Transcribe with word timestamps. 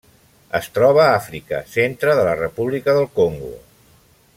Es 0.59 0.69
troba 0.77 1.03
a 1.03 1.11
Àfrica: 1.17 1.59
centre 1.75 2.17
de 2.21 2.25
la 2.31 2.35
República 2.43 2.99
del 3.01 3.09
Congo. 3.23 3.55